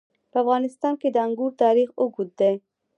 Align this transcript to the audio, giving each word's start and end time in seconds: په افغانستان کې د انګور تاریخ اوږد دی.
په 0.31 0.37
افغانستان 0.43 0.93
کې 1.01 1.09
د 1.11 1.17
انګور 1.27 1.51
تاریخ 1.63 1.89
اوږد 1.99 2.29
دی. 2.39 2.53